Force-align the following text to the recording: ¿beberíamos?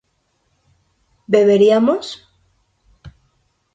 ¿beberíamos? 1.33 2.05